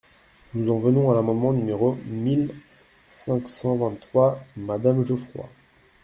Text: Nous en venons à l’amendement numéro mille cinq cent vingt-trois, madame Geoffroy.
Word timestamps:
Nous 0.55 0.71
en 0.73 0.79
venons 0.79 1.11
à 1.11 1.13
l’amendement 1.13 1.53
numéro 1.53 1.95
mille 2.07 2.49
cinq 3.07 3.47
cent 3.47 3.75
vingt-trois, 3.77 4.43
madame 4.57 5.05
Geoffroy. 5.05 5.47